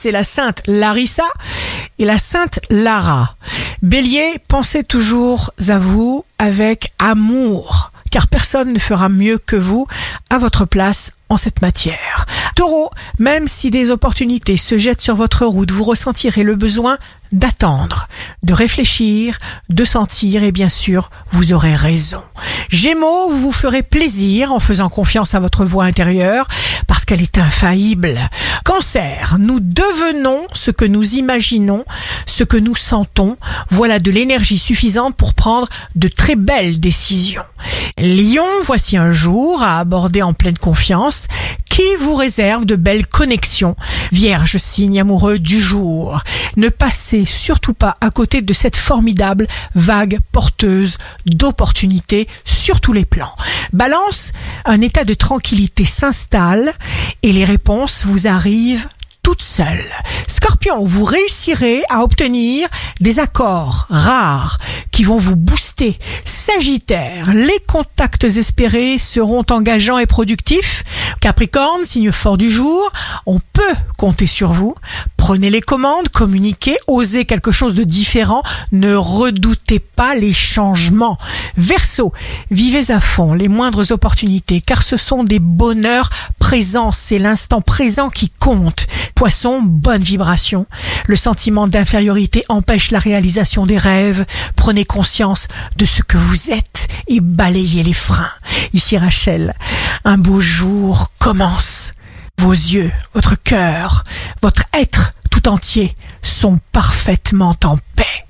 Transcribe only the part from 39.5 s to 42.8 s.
à aborder en pleine confiance qui vous réserve de